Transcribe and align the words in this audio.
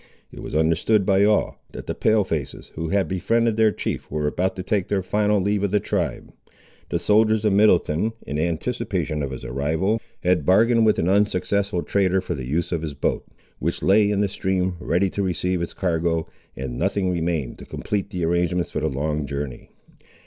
It 0.31 0.39
was 0.39 0.55
understood 0.55 1.05
by 1.05 1.23
all, 1.25 1.63
that 1.73 1.85
the 1.85 1.93
Pale 1.93 2.23
faces, 2.23 2.71
who 2.73 2.89
had 2.89 3.07
befriended 3.07 3.55
their 3.55 3.71
chief 3.71 4.09
were 4.09 4.25
about 4.25 4.55
to 4.55 4.63
take 4.63 4.87
their 4.87 5.03
final 5.03 5.39
leave 5.39 5.61
of 5.63 5.69
the 5.69 5.79
tribe. 5.79 6.33
The 6.89 6.97
soldiers 6.97 7.45
of 7.45 7.53
Middleton, 7.53 8.13
in 8.25 8.39
anticipation 8.39 9.21
of 9.21 9.29
his 9.29 9.43
arrival, 9.43 10.01
had 10.23 10.43
bargained 10.43 10.87
with 10.87 10.97
an 10.97 11.07
unsuccessful 11.07 11.83
trader 11.83 12.19
for 12.19 12.33
the 12.33 12.47
use 12.47 12.71
of 12.71 12.81
his 12.81 12.95
boat, 12.95 13.27
which 13.59 13.83
lay 13.83 14.09
in 14.09 14.21
the 14.21 14.27
stream 14.27 14.75
ready 14.79 15.11
to 15.11 15.21
receive 15.21 15.61
its 15.61 15.73
cargo, 15.73 16.27
and 16.55 16.79
nothing 16.79 17.11
remained 17.11 17.59
to 17.59 17.65
complete 17.65 18.09
the 18.09 18.25
arrangements 18.25 18.71
for 18.71 18.79
the 18.79 18.89
long 18.89 19.27
journey. 19.27 19.69